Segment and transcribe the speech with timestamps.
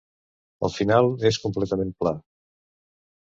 [0.67, 2.15] El final és completament pla.